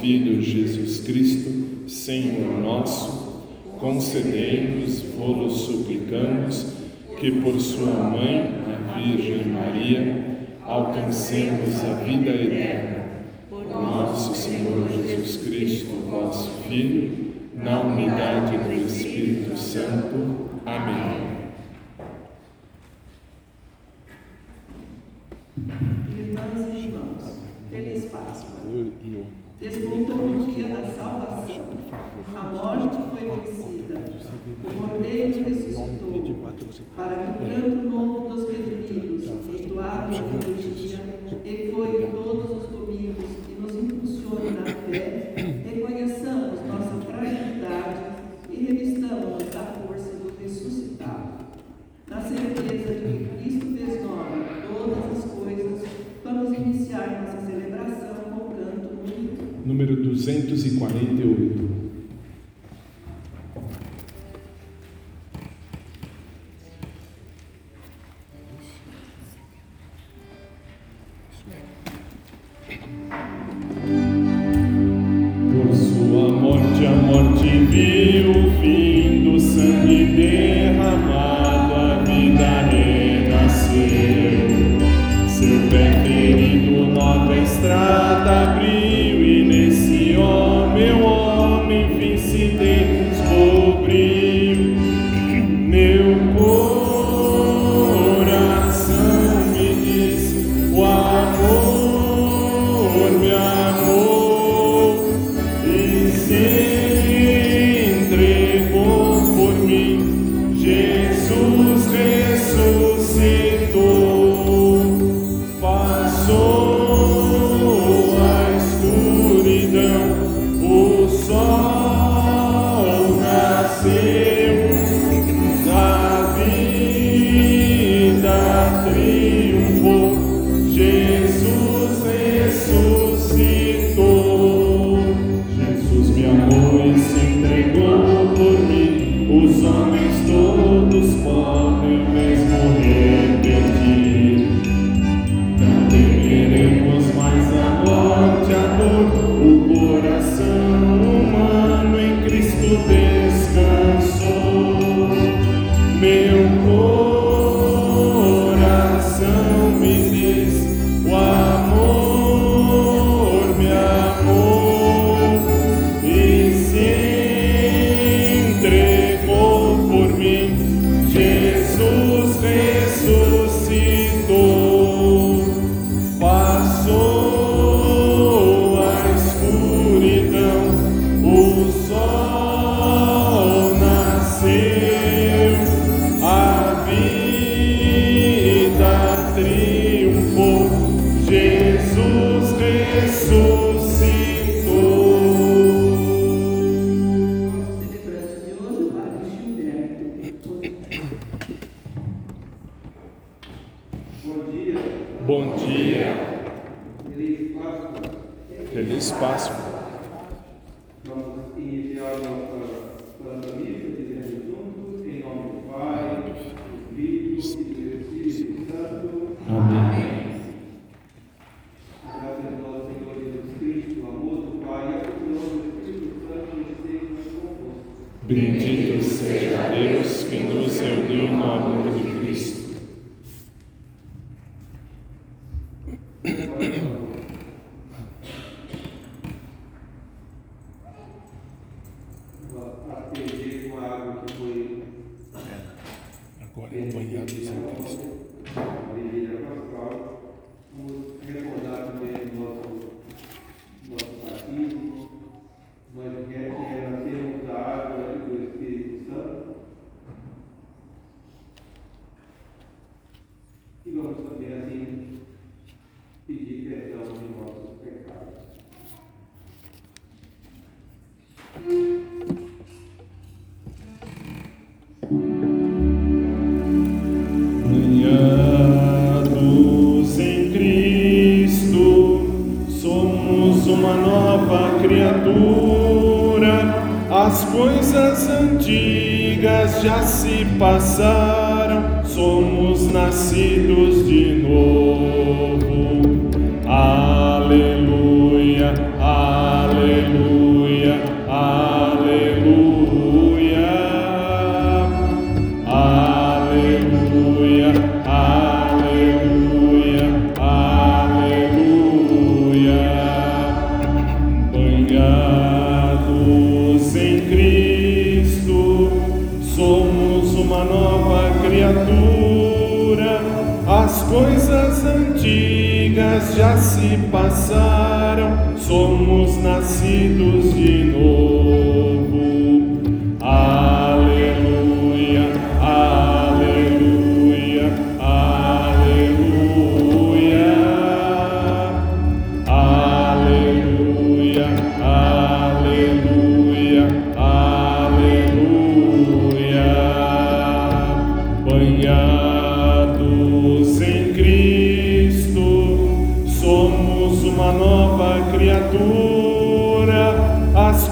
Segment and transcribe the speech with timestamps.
[0.00, 3.42] Filho Jesus Cristo, Senhor nosso,
[3.80, 6.66] concedei-nos, vos suplicamos,
[7.18, 13.06] que por sua mãe, a Virgem Maria, alcancemos a vida eterna.
[13.50, 20.48] Por nosso Senhor Jesus Cristo, vosso Filho, na unidade do Espírito Santo.
[20.64, 21.38] Amém.
[26.16, 28.58] Irmãs e irmãos, feliz Páscoa.
[29.60, 31.66] Desmontou o dia da salvação.
[32.32, 33.98] A morte foi vencida.
[34.62, 36.36] O Cordeiro ressuscitou
[36.94, 41.00] para que o canto novo dos peregrinos, dia, na liturgia,
[41.44, 48.00] ecoe todos os domingos e nos impulsione na fé, reconheçamos nossa fragilidade
[48.50, 51.48] e revistamos a força do ressuscitado.
[52.06, 53.07] Na certeza de
[59.78, 61.77] número 248.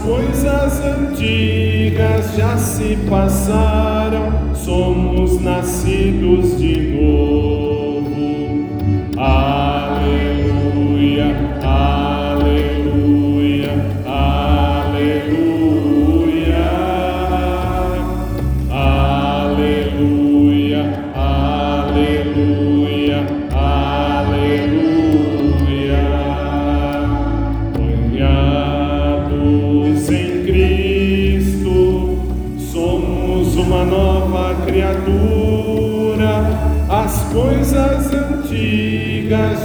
[0.06, 7.65] Coisas antigas já se passaram, somos nascidos de novo.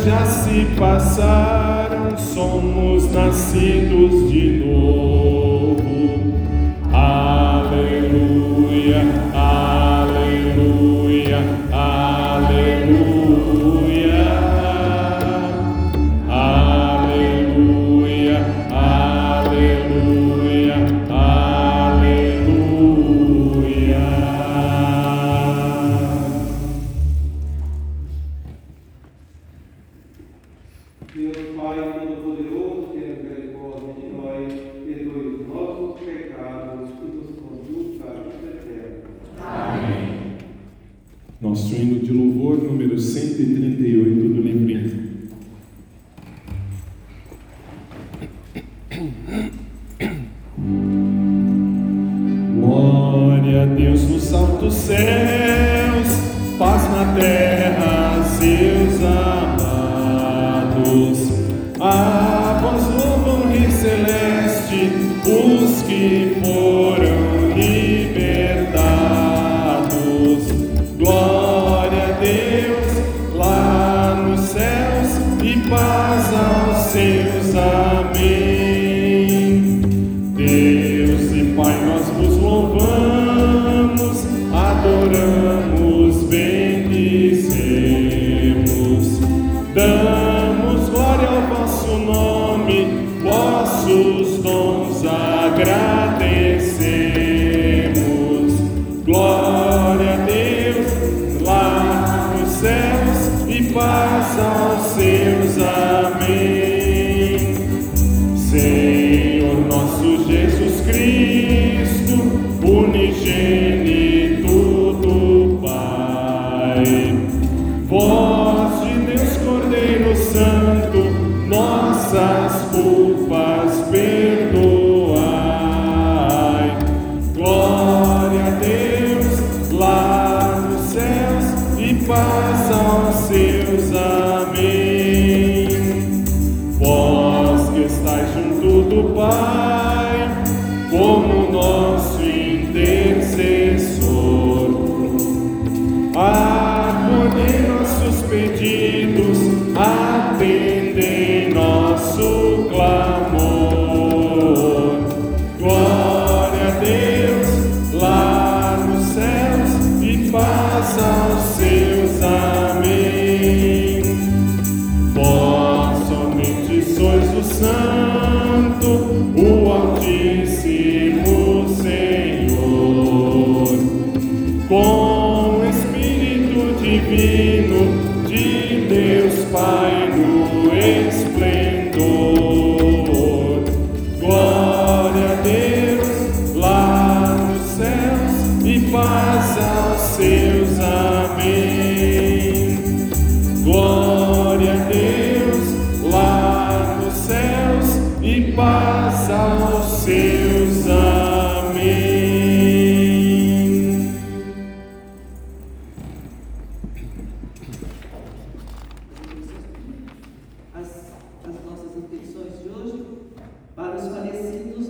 [0.06, 4.61] já se passaram, somos nascidos de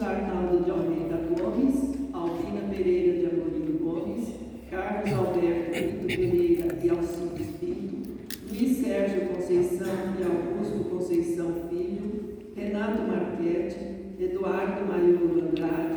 [0.03, 4.29] Arnaldo de Almeida Gomes, Alvina Pereira de Amorim Gomes,
[4.70, 8.10] Carlos Alberto Pinto Pereira e Alcides Pinto,
[8.50, 13.77] Luiz Sérgio Conceição e Augusto Conceição Filho, Renato Marquete,
[14.20, 15.91] Eduardo Maiolo Andrade,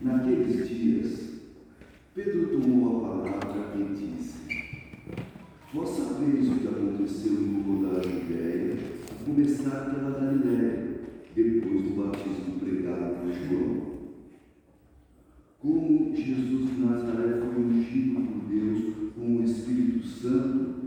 [0.00, 1.40] Naqueles dias,
[2.14, 4.38] Pedro tomou a palavra e disse:
[5.74, 8.78] Vós sabeis o que aconteceu no mundo da Judéia,
[9.10, 11.00] a começar pela Galiléia,
[11.34, 13.88] depois do batismo pregado por João.
[15.58, 20.77] Como Jesus de Nazaré foi ungido por Deus com o Espírito Santo,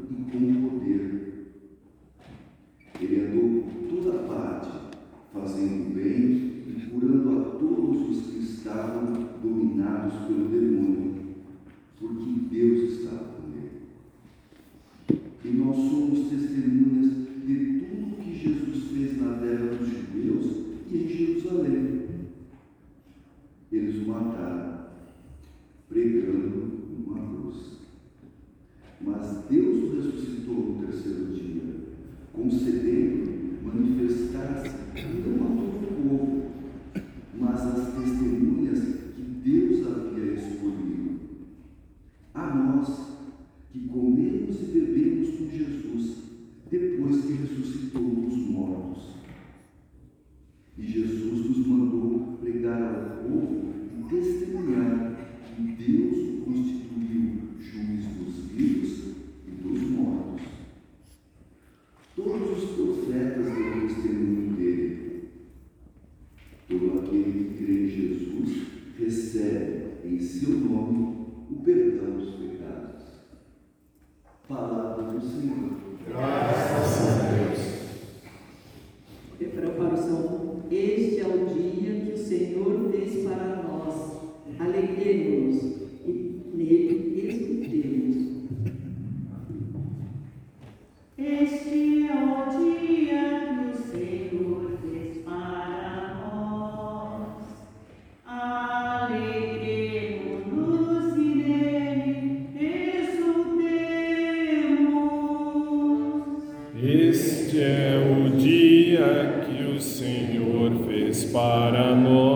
[106.84, 112.31] Este é o dia que o Senhor fez para nós.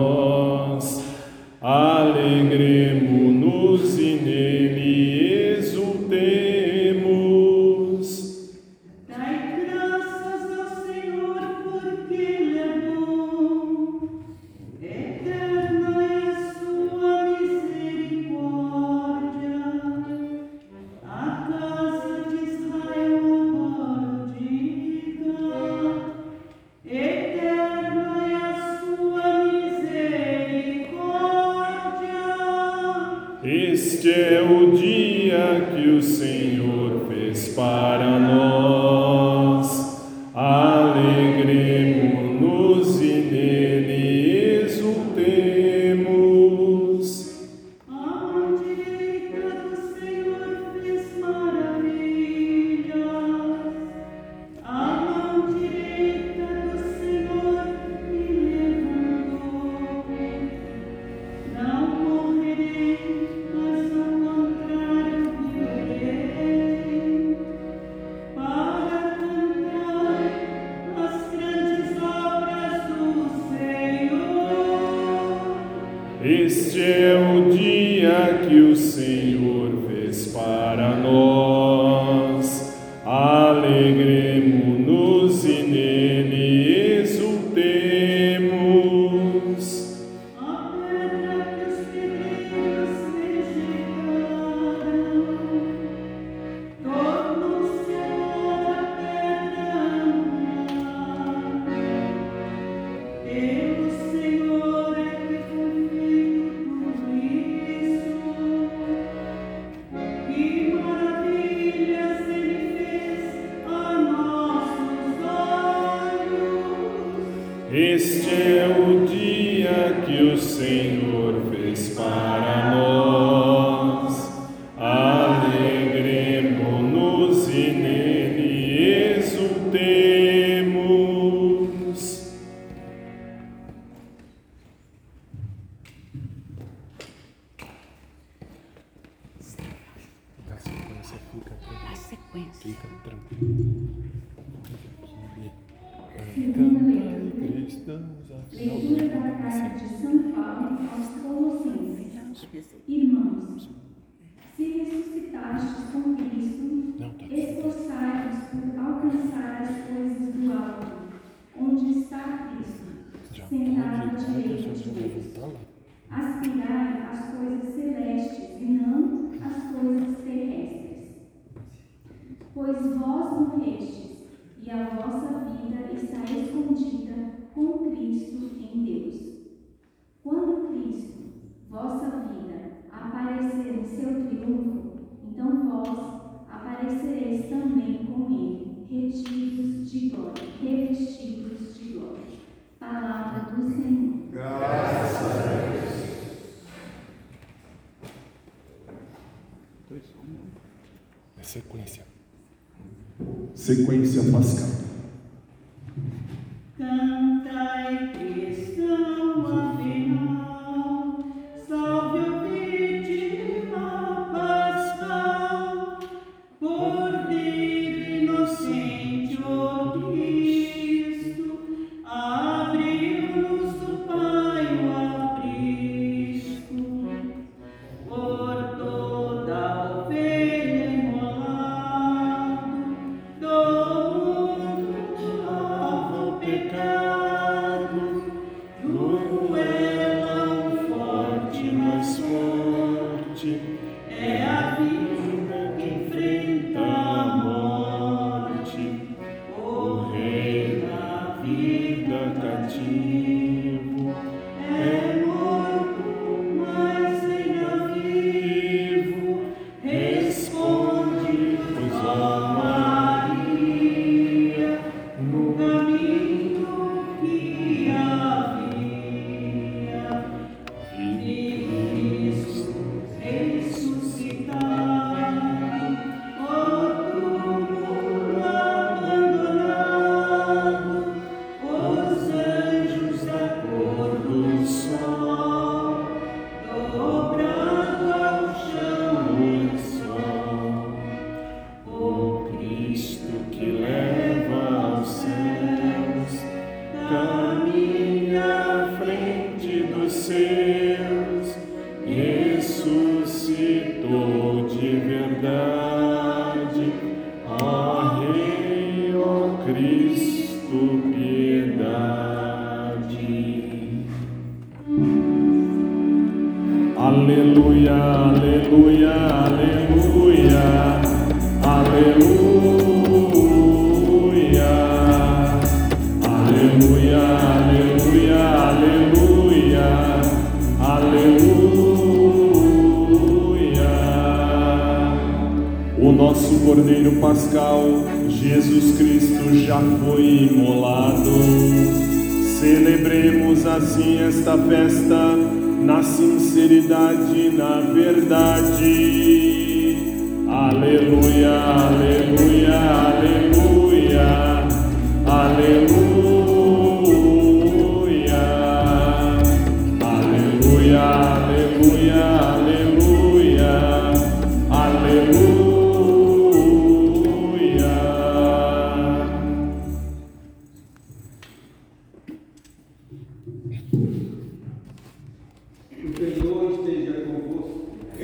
[120.76, 123.25] Senhor fez para nós.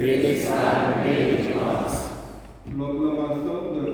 [0.02, 2.10] It is stand great loss.
[2.66, 3.91] Lord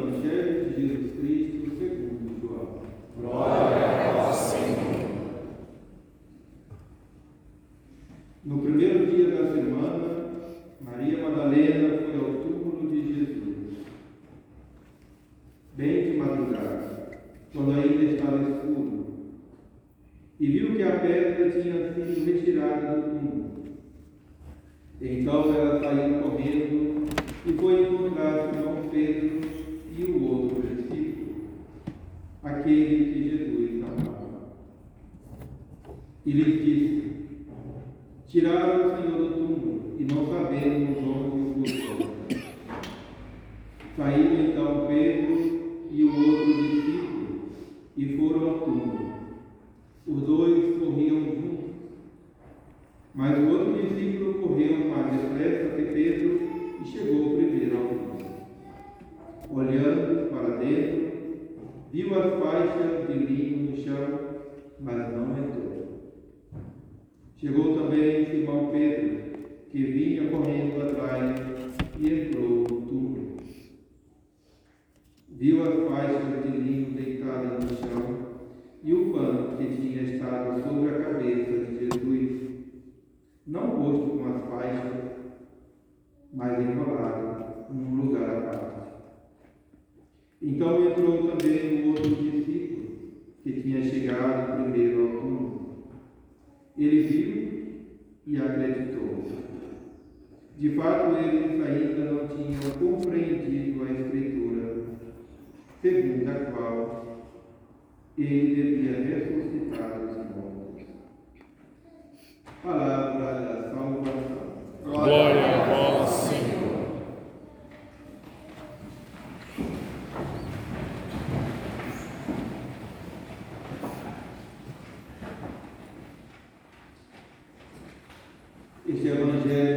[128.88, 129.67] esse é Evangelho.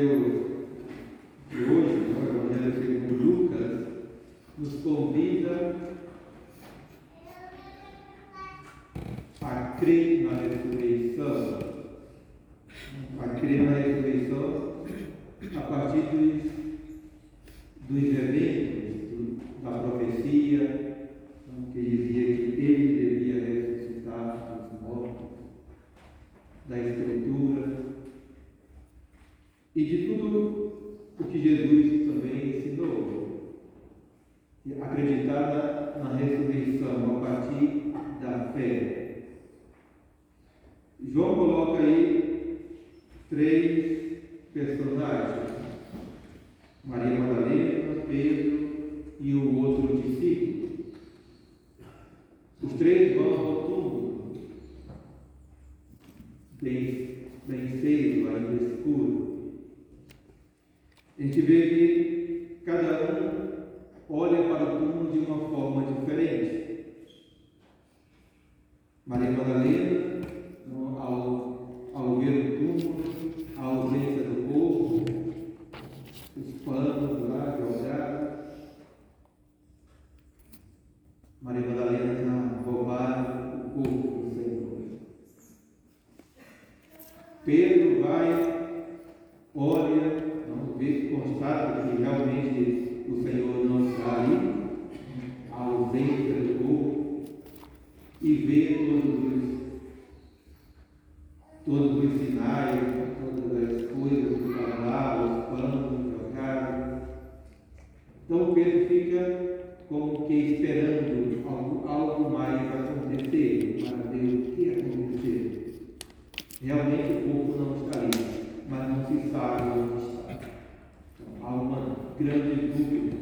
[122.23, 123.21] grande número.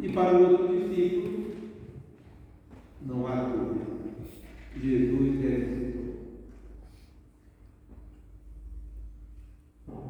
[0.00, 1.52] E para o outro discípulo,
[3.02, 3.84] não há dúvida.
[4.76, 6.14] Jesus é Senhor.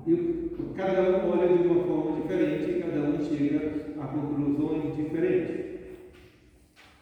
[0.06, 5.64] E cada um olha de uma forma diferente cada um chega a conclusões diferentes.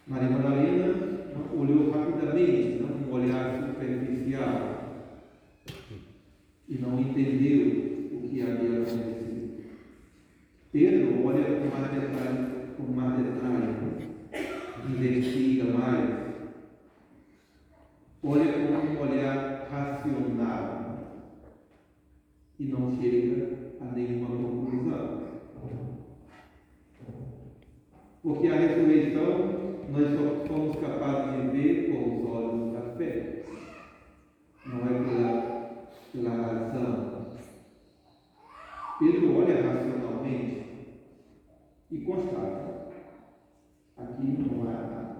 [0.06, 0.94] Maria Madalena
[1.56, 5.04] olhou rapidamente, não um olhar superficial,
[6.68, 7.91] e não entendeu
[8.32, 9.62] que havia acontecido.
[10.72, 14.08] Pedro olha com mais detalhe, com mais detalhe,
[14.88, 16.10] investiga mais,
[18.24, 21.28] olha com um olhar racional
[22.58, 25.20] e não chega a nenhuma conclusão.
[28.22, 33.44] Porque a ressurreição nós só somos capazes de ver com os olhos da fé,
[34.64, 37.11] não é pela, pela razão
[39.08, 40.66] ele olha racionalmente
[41.90, 42.88] e constata:
[43.96, 45.16] aqui não há nada.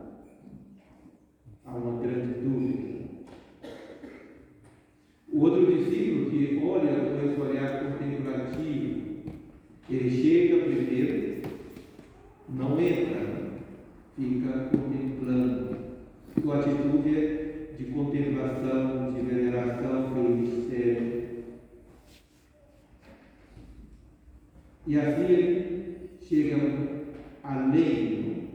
[1.64, 2.92] Há uma grande dúvida.
[5.32, 9.02] O outro discípulo que olha com esse olhar contemplativo,
[9.88, 11.42] ele chega primeiro,
[12.48, 13.50] não entra,
[14.16, 15.76] fica contemplando.
[16.40, 20.01] Sua atitude é de contemplação, de veneração,
[24.84, 26.56] E assim ele chega
[27.44, 28.48] além,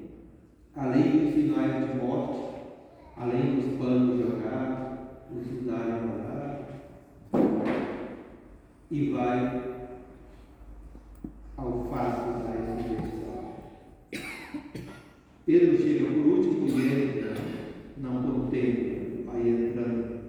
[0.76, 2.40] além dos sinais de morte,
[3.16, 5.00] além dos panos jogados,
[5.36, 6.66] os sudários mandados,
[8.92, 9.64] e vai
[11.56, 13.56] ao fato da ressurreição.
[15.46, 17.36] Pedro chega por último e entra,
[17.98, 20.20] não contempla, vai entrando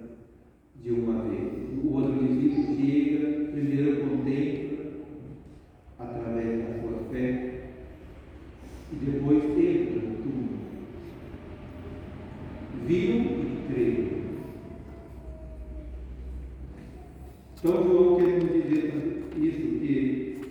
[0.81, 1.53] de uma vez.
[1.83, 4.69] O outro discípulo chega, primeiro contempla,
[5.99, 7.27] através da sua fé,
[8.91, 10.59] e depois entra no túmulo.
[12.89, 13.93] Viu e creu.
[17.55, 20.41] Então João quer nos dizer isso, que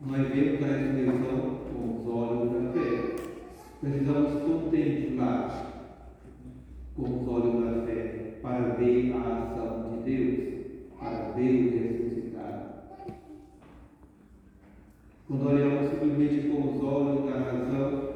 [0.00, 3.16] nós vemos a ressurreição com os olhos da fé.
[3.82, 5.92] Precisamos contemplar
[6.96, 10.38] com os olhos da fé para ver a ação de Deus,
[10.98, 12.70] para ver o ressuscitado.
[15.28, 18.11] Quando olhamos simplesmente com os olhos da razão,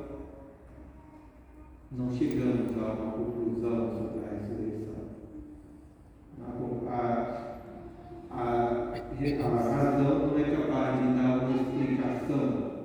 [1.97, 4.97] não chegamos a uma conclusão sobre a ressurreição.
[6.39, 7.47] A,
[8.31, 8.97] a, a,
[9.43, 12.77] a razão não é capaz de dar uma explicação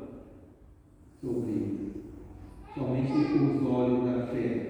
[1.21, 1.91] sobre isso.
[2.73, 4.67] Somente os olhos da fé.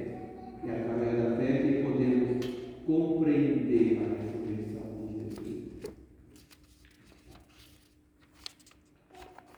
[0.64, 2.46] E através da fé que podemos
[2.88, 5.82] compreender a ressurreição de Jesus.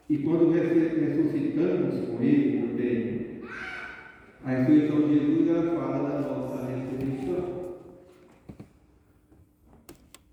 [0.09, 3.13] E quando ressuscitamos com Ele também,
[4.45, 7.77] a ressurreição de Jesus ela fala da nossa ressurreição.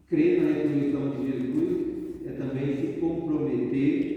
[0.08, 4.10] Crer na ressurreição de Jesus é também se comprometer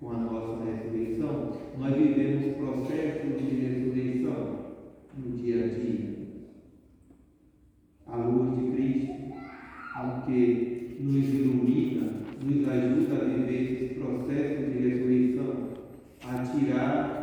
[0.00, 1.52] com a nossa ressurreição.
[1.78, 4.74] Nós vivemos processos de ressurreição
[5.18, 6.10] no dia a dia.
[8.06, 9.12] A luz de Cristo,
[9.96, 15.68] aunque nos ilumina, nos ajuda a viver esses processos de ressurreição,
[16.24, 17.20] a tirar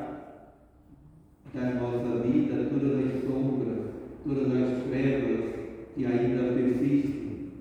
[1.54, 3.80] da nossa vida todas as sombras,
[4.24, 5.56] todas as trevas
[5.96, 7.52] que ainda persistem.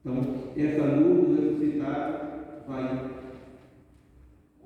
[0.00, 2.28] Então, essa luz do ressuscitado
[2.68, 3.10] vai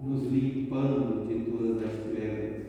[0.01, 2.63] nos limpando de todas as trevas.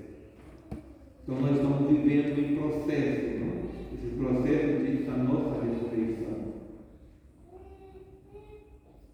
[1.23, 3.65] Então, nós estamos vivendo em processo, não?
[3.93, 6.53] esse processo de, da nossa ressurreição.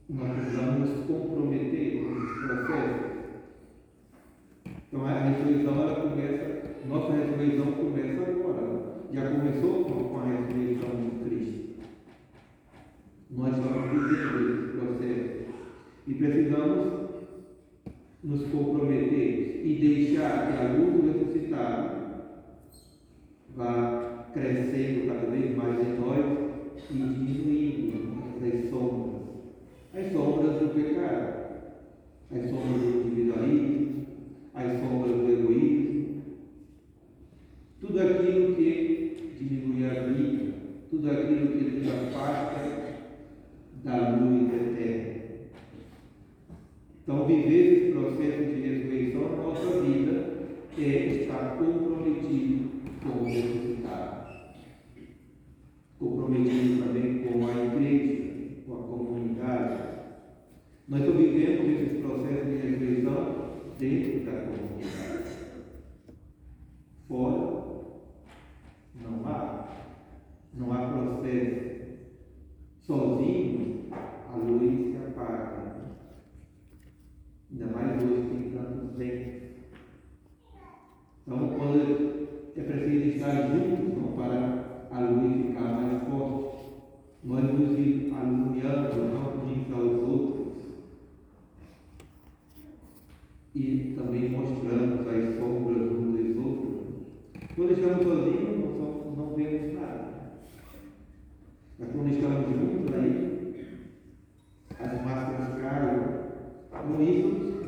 [0.09, 3.11] Nós precisamos nos comprometer com esse processo.
[4.91, 9.01] Então, a ressurreição ela começa, nossa ressurreição começa agora.
[9.13, 11.81] Já começou com a ressurreição de Cristo.
[13.31, 15.45] Nós estamos vivendo esse processo.
[16.07, 17.09] E precisamos
[18.23, 22.01] nos comprometer e deixar que a luz do ressuscitado
[23.55, 26.25] vá crescendo cada vez mais em nós
[26.89, 29.21] e diminuindo as sombras.
[29.93, 31.41] As sombras do pecado,
[32.31, 34.05] as sombras do individualismo,
[34.53, 36.21] as sombras do egoísmo,
[37.79, 40.53] tudo aquilo que diminui a vida,
[40.91, 42.61] tudo aquilo que nos afasta
[43.83, 45.10] da luz eterna.
[47.03, 50.31] Então, viver esse processo de ressurreição na nossa vida
[50.77, 52.69] é estar comprometido
[53.01, 54.27] com o ressuscitado.
[55.97, 59.91] Comprometido também com a igreja, com a comunidade.
[60.87, 65.31] Nós só vivemos esses processos de ressurreição dentro da comunidade.
[67.07, 67.61] Fora,
[69.01, 69.69] não há.
[70.53, 71.71] Não há processo.
[72.81, 75.60] Sozinho, a luz se apaga.
[77.51, 79.41] Ainda mais hoje tem tantos ventos.
[81.27, 86.57] Então, quando é preciso estar juntos não, para a luz ficar mais forte,
[87.23, 90.41] nós nos iluminamos não, uns aos outros
[93.53, 96.81] e também mostramos as sombras uns dos outros.
[97.55, 100.31] Quando estamos sozinhos, não vemos nada.
[101.77, 103.77] Mas quando estamos juntos, aí
[104.79, 106.10] as máscaras caem.
[106.81, 107.63] Isso,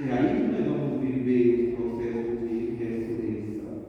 [0.00, 3.84] é aí nós vamos viver o processo de ressurreição.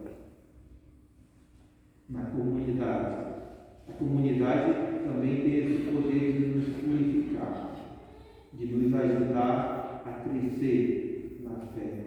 [2.09, 3.29] Na comunidade.
[3.87, 4.73] A comunidade
[5.05, 7.73] também tem esse poder de nos purificar,
[8.53, 12.03] de nos ajudar a crescer na fé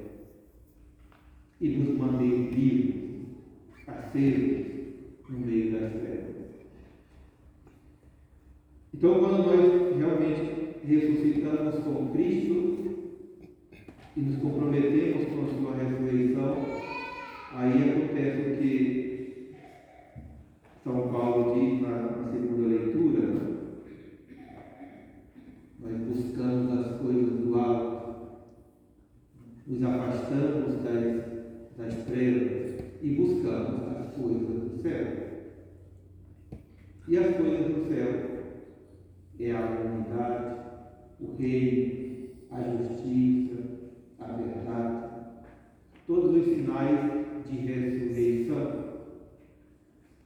[1.59, 3.29] e nos manter vivos,
[3.87, 4.67] acesos
[5.27, 6.33] no meio das trevas.
[8.95, 10.52] Então, quando nós realmente
[10.85, 12.73] ressuscitamos com Cristo
[14.17, 16.57] e nos comprometemos com a sua ressurreição,
[17.55, 19.53] aí acontece o que
[20.85, 23.43] São Paulo diz na, segunda leitura.
[25.81, 28.13] Nós buscamos as coisas do alto,
[29.67, 35.23] nos afastamos das, das trevas e buscamos as coisas do céu.
[37.09, 38.33] E as coisas do céu
[39.41, 40.62] é a humanidade,
[41.23, 43.63] o reino, a justiça,
[44.21, 45.03] a verdade,
[46.07, 47.13] todos os sinais
[47.49, 48.83] de ressurreição,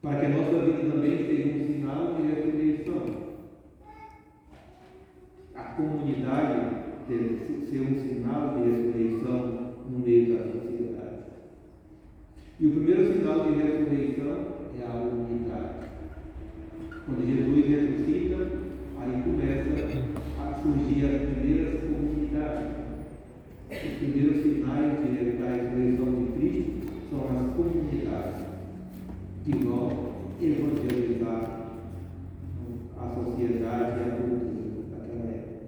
[0.02, 3.26] para que a nossa vida também seja um sinal de ressurreição.
[5.54, 6.76] A comunidade
[7.08, 11.16] deve ser um sinal de ressurreição no meio da sociedade.
[12.58, 14.46] E o primeiro sinal de ressurreição
[14.80, 15.86] é a unidade.
[17.04, 18.36] Quando Jesus ressuscita,
[18.98, 20.15] aí começa
[20.54, 22.76] surgir as primeiras comunidades.
[23.70, 26.72] Os primeiros sinais de, da ressurreição de Cristo
[27.10, 28.44] são as comunidades
[29.44, 31.66] que vão evangelizar
[32.98, 35.66] a sociedade e a cultura daquela época.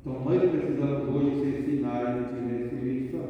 [0.00, 3.26] Então nós precisamos hoje ser sinais de ressurreição.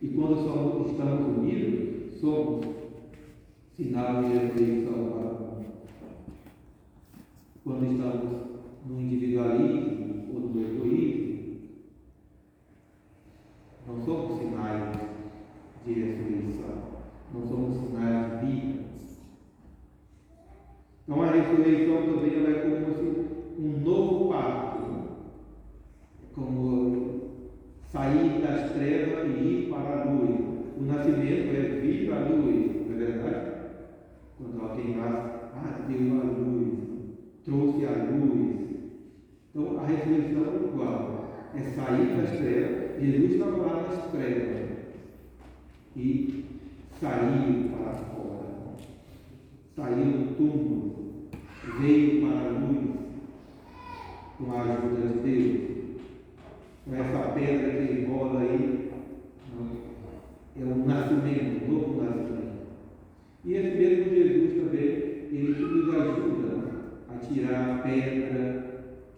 [0.00, 2.66] E quando somos, estamos unidos, somos
[3.76, 5.37] sinal de ressurreição para
[7.68, 8.48] quando estamos
[8.86, 11.58] no individualismo ou no egoísmo,
[13.86, 14.96] não somos sinais
[15.84, 16.78] de ressurreição,
[17.34, 18.84] não somos sinais de vida.
[21.02, 24.78] Então a ressurreição também ela é como se um novo pacto,
[26.34, 27.20] como
[27.84, 30.40] sair das trevas e ir para a luz.
[30.78, 33.50] O nascimento é vir para a luz, não é verdade?
[34.38, 36.77] Quando alguém nasce, ah, deu a luz
[37.48, 38.56] trouxe a luz.
[39.50, 41.24] Então a ressurreição é igual.
[41.54, 43.00] É sair das trevas.
[43.00, 44.68] Jesus estava lá nas trevas
[45.96, 46.44] e
[47.00, 48.76] saiu para fora.
[49.74, 51.28] Saiu do túmulo,
[51.80, 52.88] veio para a luz
[54.36, 55.68] com a ajuda de Deus.
[56.84, 58.90] Com essa pedra que rola aí,
[60.60, 62.58] é um nascimento, um novo nascimento.
[63.44, 64.84] E esse mesmo Jesus também,
[65.30, 66.67] ele nos ajuda
[67.08, 68.68] a tirar a pedra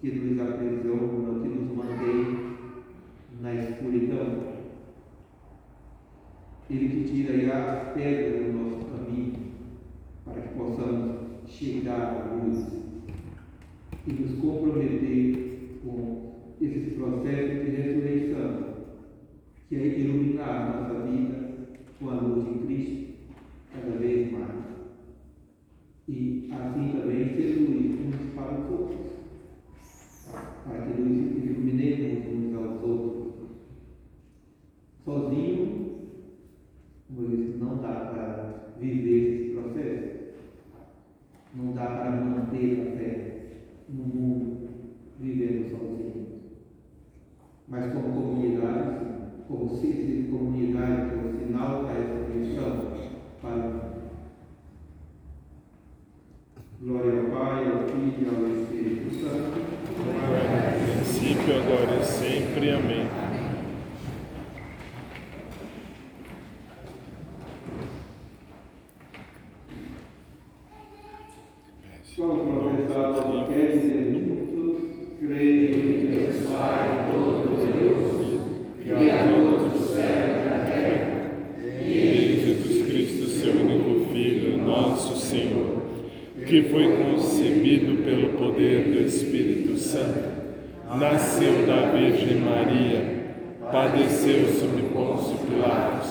[0.01, 2.51] que nos aprisiona, que nos mantém
[3.41, 4.51] na escuridão.
[6.70, 9.32] Ele que tira as pedras do nosso caminho
[10.24, 11.16] para que possamos
[11.47, 12.66] chegar à luz
[14.07, 18.74] e nos comprometer com esse processo de ressurreição,
[19.68, 21.51] que é iluminar nossa vida
[21.99, 23.14] com a luz de Cristo
[23.72, 24.80] cada vez mais
[26.11, 29.11] e assim também ser luz uns para os outros,
[30.65, 33.35] para que nos iluminemos uns aos outros.
[35.05, 36.01] Sozinho,
[37.61, 40.35] não dá para viver esse processo,
[41.55, 43.43] não dá para manter a fé
[43.89, 44.69] no mundo
[45.21, 46.27] vivendo sozinho.
[47.69, 49.07] Mas como comunidade,
[49.47, 52.95] como se comunidade, como sinal da ressurreição
[53.41, 53.89] para
[56.83, 59.61] Glória ao Pai, ao Filho e ao Espírito Santo.
[60.95, 62.70] Princípio, agora e sempre.
[62.70, 63.07] Amém.
[72.16, 74.83] Vamos professar o que quer dizer juntos,
[75.18, 78.41] creio em Deus Pai Todo-Poderoso,
[78.83, 81.31] Criador do céu e da terra,
[81.78, 85.81] e em Jesus Cristo, seu único Filho, nosso Senhor
[86.51, 90.20] que foi concebido pelo poder do Espírito Santo,
[90.97, 93.20] nasceu da Virgem Maria,
[93.72, 96.11] padeceu sob Pôncio Pilatos,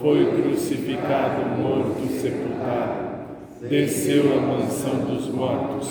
[0.00, 5.88] foi crucificado, morto, sepultado, desceu à mansão dos mortos,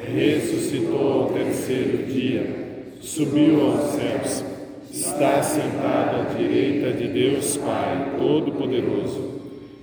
[0.00, 4.44] ressuscitou ao terceiro dia, subiu aos céus,
[4.90, 9.34] está sentado à direita de Deus Pai Todo-Poderoso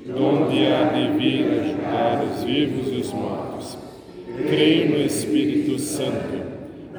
[0.05, 3.77] donde há de vir a julgar os vivos e os mortos.
[4.47, 6.40] Creio no Espírito Santo,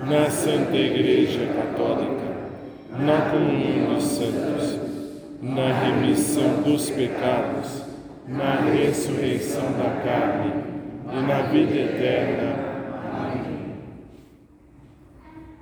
[0.02, 2.50] na Santa Igreja Católica,
[2.90, 4.80] na comunhão dos santos,
[5.40, 7.84] na remissão dos pecados,
[8.26, 10.52] na ressurreição da carne
[11.12, 12.54] e na vida eterna.
[13.12, 13.74] Amém.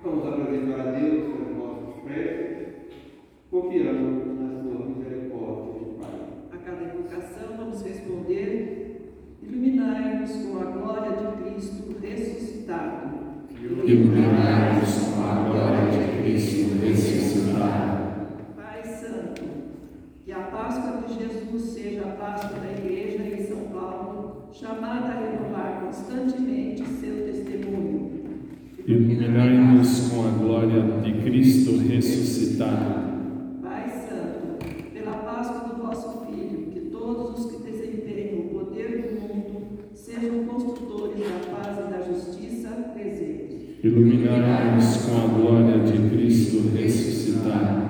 [0.02, 2.68] Vamos apresentar a Deus os nossos preces,
[3.50, 4.20] confiando
[7.70, 9.12] vamos responder:
[9.42, 11.09] Iluminai-nos com a glória
[13.84, 18.28] e com a glória de Cristo ressuscitado.
[18.56, 19.42] Pai Santo,
[20.24, 25.20] que a Páscoa de Jesus seja a Páscoa da Igreja em São Paulo, chamada a
[25.20, 28.10] renovar constantemente seu testemunho.
[28.86, 33.09] Iluminai-nos com a glória de Cristo ressuscitado
[43.82, 47.82] iluminai-nos com a glória de Cristo ressuscitado.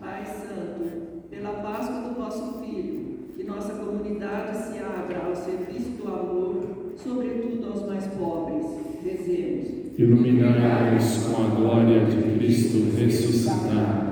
[0.00, 6.08] Pai Santo, pela Páscoa do vosso Filho, que nossa comunidade se abra ao serviço do
[6.08, 8.64] amor, sobretudo aos mais pobres,
[9.02, 9.98] Desejamos.
[9.98, 14.03] Iluminai-nos com a glória de Cristo ressuscitado.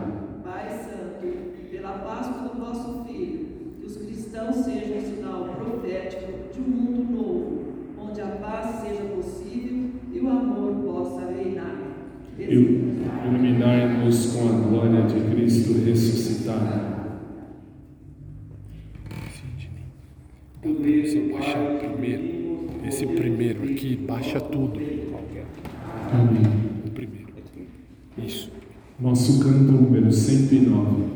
[30.33, 31.12] 109.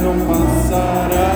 [0.00, 1.29] Não passará.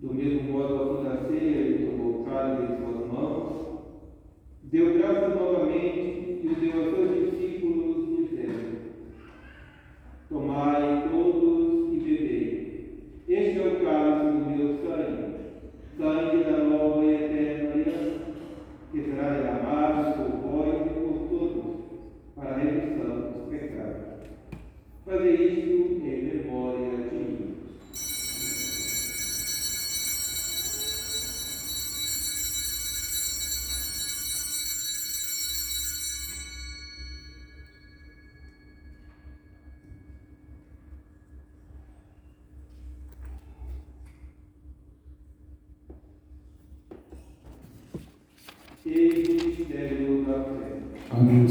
[0.00, 3.50] Do mesmo modo, ao fim da ceia, ele tomou o cálice em suas mãos,
[4.62, 7.39] deu graças novamente e o deu a seus discípulos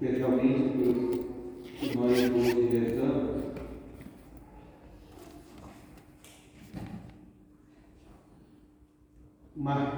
[0.00, 1.24] especialmente
[1.80, 3.44] que nós irmãos rezamos,
[9.56, 9.94] mas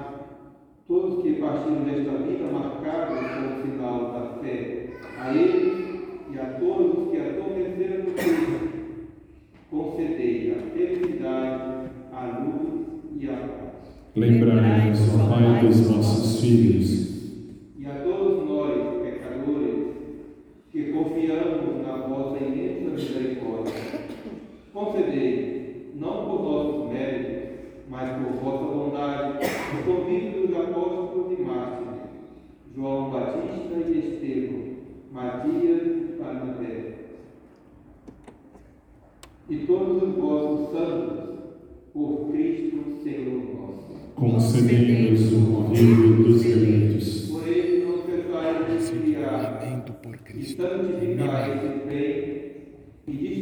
[0.87, 4.89] todos que partiram desta vida marcados com o sinal da fé,
[5.19, 9.09] a eles e a todos que adormeceram no Cristo,
[9.69, 12.87] concedei a felicidade, a luz
[13.19, 14.01] e a paz.
[14.15, 14.99] Lembrai-nos,
[15.29, 17.20] Pai dos nossos filhos
[44.15, 47.29] concedei-nos o morrer dos eleitos.
[47.29, 50.63] Por ele nos perdoai e por Cristo.
[50.63, 51.15] Bem
[53.07, 53.40] e de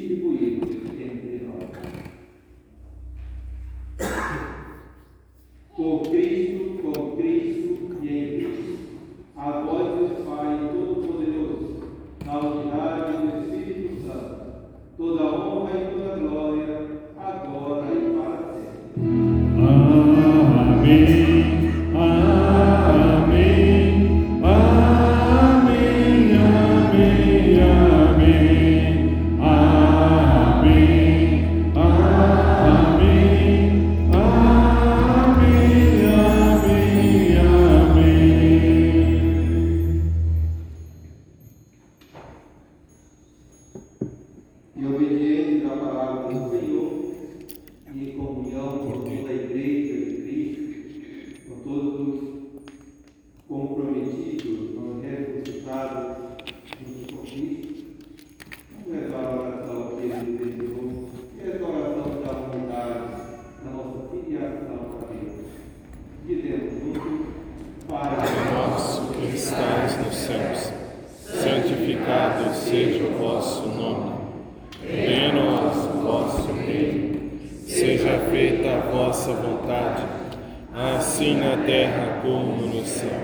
[81.20, 83.20] assim na terra como no céu.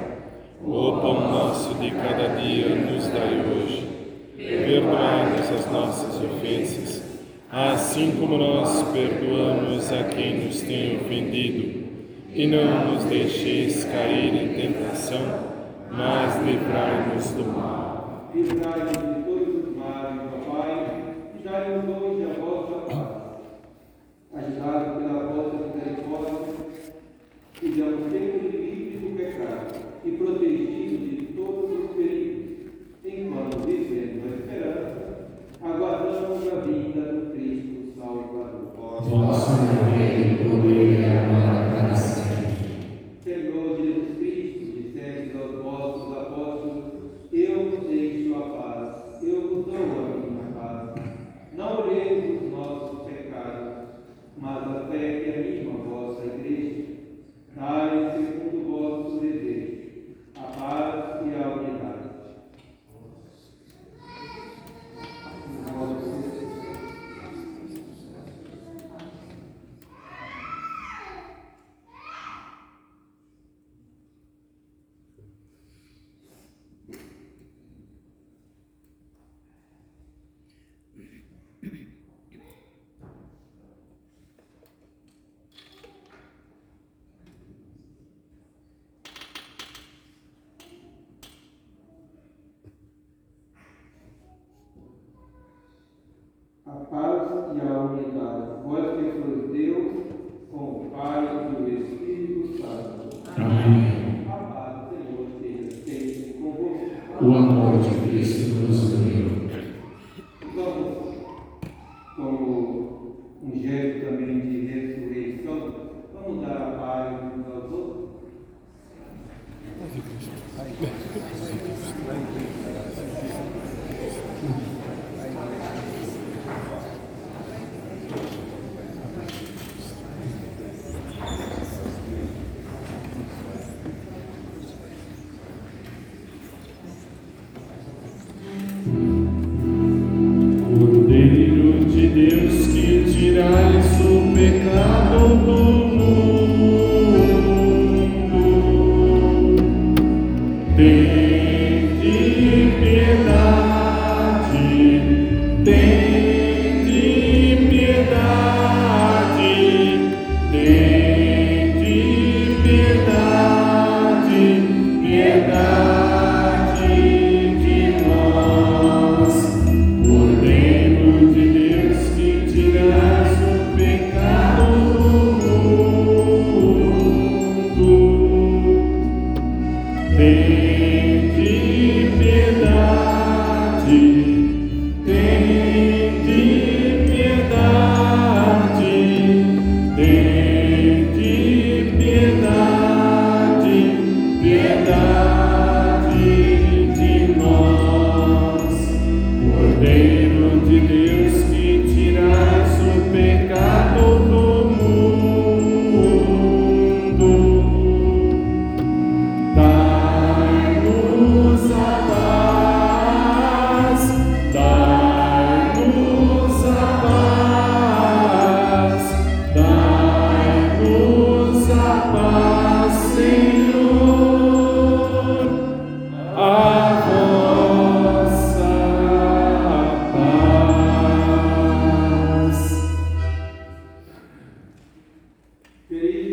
[0.61, 3.87] O pão nosso de cada dia nos dai hoje.
[4.35, 7.01] Perdoai-nos as nossas ofensas,
[7.49, 11.85] assim como nós perdoamos a quem nos tem ofendido.
[12.33, 15.21] E não nos deixeis cair em tentação,
[15.89, 18.29] mas livrai-nos do mal.
[18.35, 20.11] Livrai-nos de todo o mal,
[20.51, 21.01] Pai,
[21.39, 22.14] e dai-nos hoje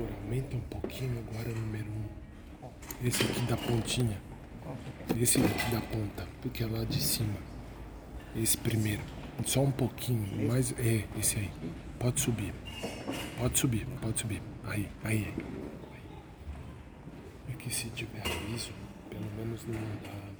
[0.00, 2.22] aumenta um pouquinho agora o número um.
[3.06, 4.20] Esse aqui da pontinha.
[5.20, 7.38] Esse daqui da ponta, porque é lá de cima.
[8.34, 9.02] Esse primeiro.
[9.44, 10.72] Só um pouquinho, mais.
[10.78, 11.50] É, esse aí.
[11.98, 12.54] Pode subir.
[13.38, 14.42] Pode subir, pode subir.
[14.64, 15.34] Aí, aí.
[17.50, 18.72] É que se tiver aviso,
[19.10, 20.32] pelo menos não dá.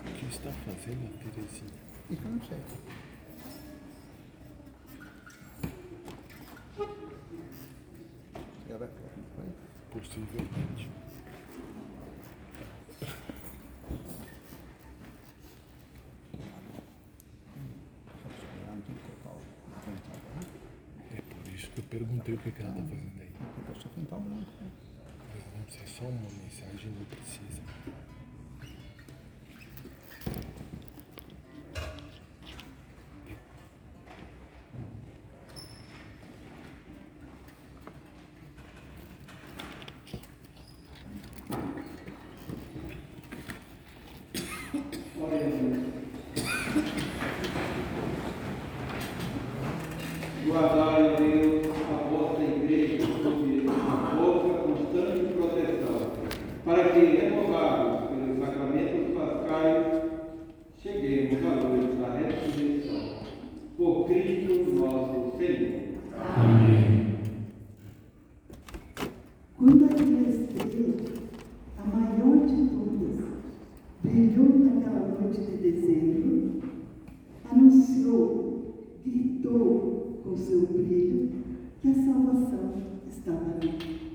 [0.00, 1.70] O que está fazendo a Terezinha?
[2.10, 2.58] Isso não sei.
[9.90, 10.90] Possivelmente.
[21.14, 23.30] É por isso que eu perguntei o que, que ela está fazendo aí.
[25.58, 27.62] Não sei, só uma mensagem não precisa.
[50.46, 56.12] Guardai, ó Deus, a vossa igreja sob a vossa constante proteção,
[56.64, 59.84] para que, renovados pelos sacramentos pascais,
[60.82, 63.02] cheguemos à luz da ressurreição.
[63.76, 65.86] Por Cristo nosso Senhor.
[69.58, 70.96] Quando aquela estrela,
[71.78, 73.24] a maior de todas,
[74.02, 76.60] brilhou naquela noite de dezembro,
[77.50, 81.30] anunciou, gritou com seu brilho
[81.80, 82.74] que a salvação
[83.08, 84.05] estava ali.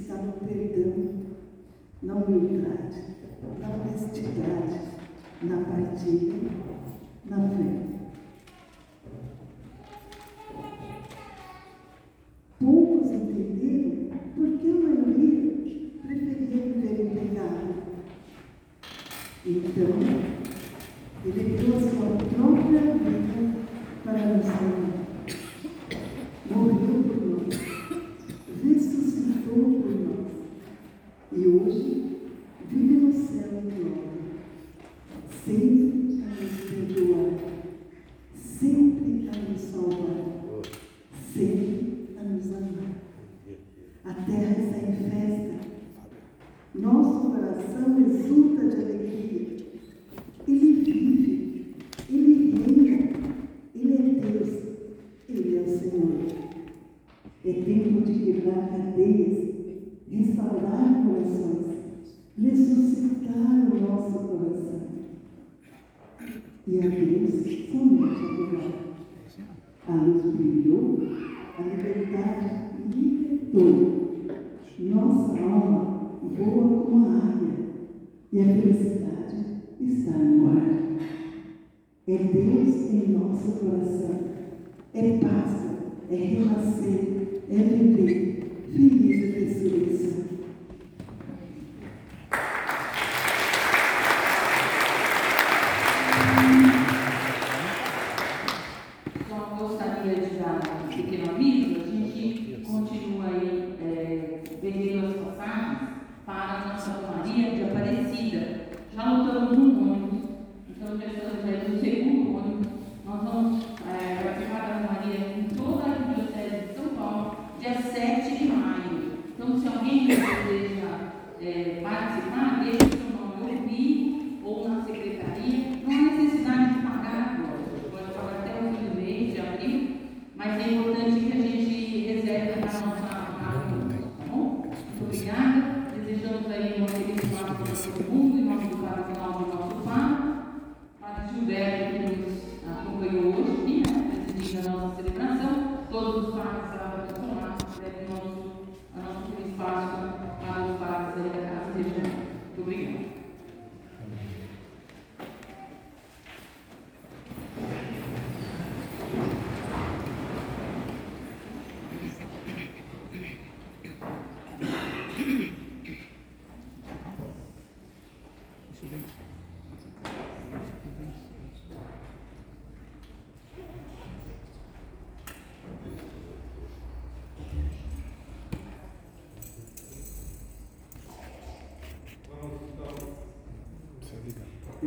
[0.00, 1.26] Está no perdão,
[2.02, 3.16] na humildade,
[3.58, 4.80] na honestidade,
[5.42, 6.50] na partilha,
[7.24, 7.85] na fé.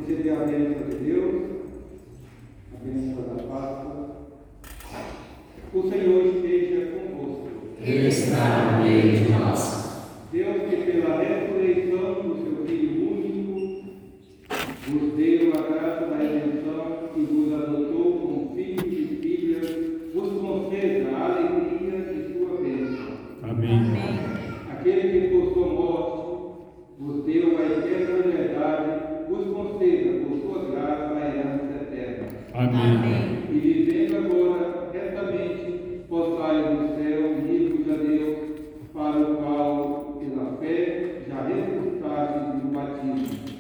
[0.10, 0.79] 天亮天。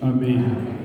[0.01, 0.78] Amém.